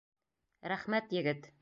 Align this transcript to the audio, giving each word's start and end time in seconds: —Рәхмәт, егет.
—Рәхмәт, 0.73 1.17
егет. 1.21 1.49